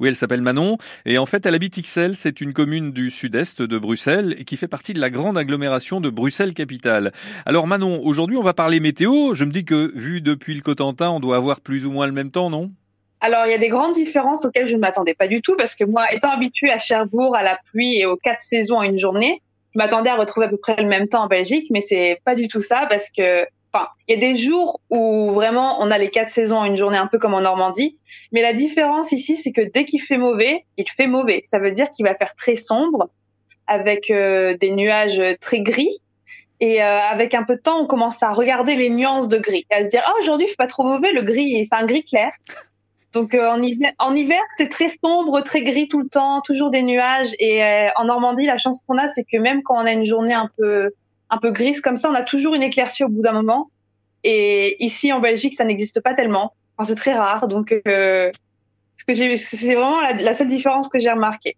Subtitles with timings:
[0.00, 0.78] Oui, elle s'appelle Manon.
[1.06, 4.56] Et en fait elle habite Ixelles, c'est une commune du sud-est de Bruxelles et qui
[4.56, 7.12] fait partie de la grande agglomération de Bruxelles-Capitale.
[7.46, 11.10] Alors Manon, aujourd'hui on va parler météo, je me dis que vu depuis le Cotentin
[11.10, 12.70] on doit avoir plus ou moins le même temps, non?
[13.20, 15.74] Alors, il y a des grandes différences auxquelles je ne m'attendais pas du tout parce
[15.74, 18.98] que moi, étant habituée à Cherbourg, à la pluie et aux quatre saisons en une
[18.98, 19.42] journée,
[19.74, 22.36] je m'attendais à retrouver à peu près le même temps en Belgique, mais c'est pas
[22.36, 25.98] du tout ça parce que Enfin, il y a des jours où vraiment on a
[25.98, 27.98] les quatre saisons, une journée un peu comme en Normandie.
[28.32, 31.42] Mais la différence ici, c'est que dès qu'il fait mauvais, il fait mauvais.
[31.44, 33.10] Ça veut dire qu'il va faire très sombre,
[33.68, 36.00] avec euh, des nuages très gris.
[36.60, 39.64] Et euh, avec un peu de temps, on commence à regarder les nuances de gris,
[39.70, 42.02] à se dire ah aujourd'hui il fait pas trop mauvais, le gris c'est un gris
[42.02, 42.32] clair.
[43.12, 46.70] Donc euh, en hiver, en hiver c'est très sombre, très gris tout le temps, toujours
[46.70, 47.32] des nuages.
[47.38, 47.62] Et
[47.94, 50.50] en Normandie, la chance qu'on a, c'est que même quand on a une journée un
[50.58, 50.90] peu
[51.30, 53.70] un peu grise comme ça, on a toujours une éclaircie au bout d'un moment.
[54.24, 56.54] Et ici en Belgique, ça n'existe pas tellement.
[56.76, 57.48] Enfin, c'est très rare.
[57.48, 58.30] Donc, euh,
[58.96, 61.56] c'est vraiment la, seule différence que j'ai remarquée.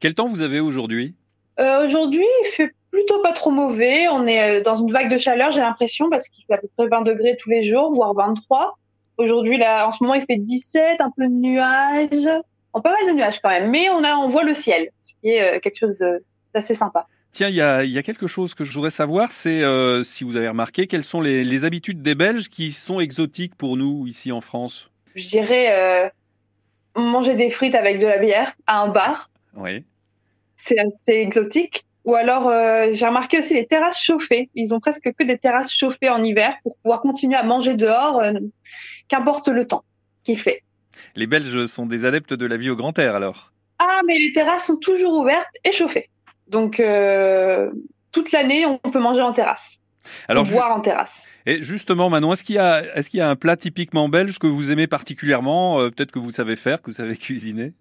[0.00, 1.14] Quel temps vous avez aujourd'hui?
[1.58, 4.08] Euh, Aujourd'hui, il fait plutôt pas trop mauvais.
[4.08, 6.68] On est euh, dans une vague de chaleur, j'ai l'impression, parce qu'il fait à peu
[6.76, 8.78] près 20 degrés tous les jours, voire 23.
[9.18, 12.28] Aujourd'hui, là, en ce moment, il fait 17, un peu de nuages.
[12.74, 15.12] On pas mal de nuages quand même, mais on a, on voit le ciel, ce
[15.20, 15.98] qui est euh, quelque chose
[16.54, 17.06] d'assez sympa.
[17.32, 20.22] Tiens, il y a, y a, quelque chose que je voudrais savoir, c'est euh, si
[20.22, 24.06] vous avez remarqué, quelles sont les, les, habitudes des Belges qui sont exotiques pour nous
[24.06, 24.90] ici en France?
[25.14, 26.08] Je dirais euh,
[26.94, 29.30] manger des frites avec de la bière à un bar.
[29.56, 29.82] Oui.
[30.56, 31.86] C'est assez exotique.
[32.04, 34.50] Ou alors, euh, j'ai remarqué aussi les terrasses chauffées.
[34.54, 38.22] Ils ont presque que des terrasses chauffées en hiver pour pouvoir continuer à manger dehors,
[39.08, 39.84] qu'importe le temps
[40.22, 40.62] qu'il fait.
[41.16, 43.52] Les Belges sont des adeptes de la vie au grand air alors?
[43.78, 46.10] Ah, mais les terrasses sont toujours ouvertes et chauffées.
[46.48, 47.70] Donc euh,
[48.12, 49.78] toute l'année, on peut manger en terrasse.
[50.28, 51.28] Alors, boire en terrasse.
[51.46, 54.38] Et justement, Manon, est-ce qu'il y a, est-ce qu'il y a un plat typiquement belge
[54.38, 57.72] que vous aimez particulièrement, euh, peut-être que vous savez faire, que vous savez cuisiner?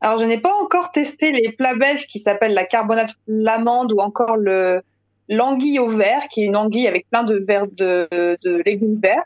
[0.00, 3.98] Alors, je n'ai pas encore testé les plats belges qui s'appellent la carbonate flamande ou
[3.98, 4.82] encore le
[5.30, 8.08] l'anguille au vert, qui est une anguille avec plein de, de,
[8.42, 9.24] de légumes verts.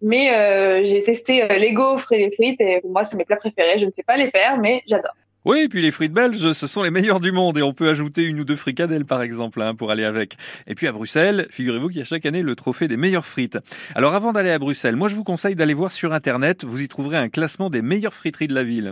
[0.00, 3.36] Mais euh, j'ai testé les gaufres et les frites et pour moi, c'est mes plats
[3.36, 3.76] préférés.
[3.76, 5.12] Je ne sais pas les faire, mais j'adore.
[5.46, 7.88] Oui, et puis les frites belges, ce sont les meilleurs du monde et on peut
[7.88, 10.36] ajouter une ou deux fricadelles par exemple hein, pour aller avec.
[10.66, 13.56] Et puis à Bruxelles, figurez-vous qu'il y a chaque année le trophée des meilleures frites.
[13.94, 16.88] Alors avant d'aller à Bruxelles, moi je vous conseille d'aller voir sur internet, vous y
[16.88, 18.82] trouverez un classement des meilleures friteries de la ville.